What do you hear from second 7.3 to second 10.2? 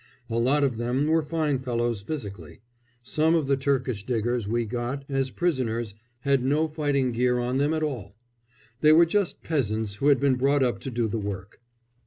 on them at all. They were just peasants who had